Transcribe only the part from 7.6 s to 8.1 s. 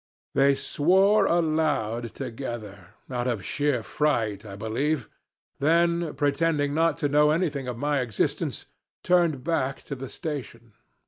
of my